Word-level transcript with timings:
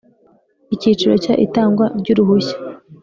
Icyiciro 0.73 1.13
cya 1.23 1.33
Itangwa 1.45 1.85
ry 1.99 2.07
uruhushya 2.13 2.55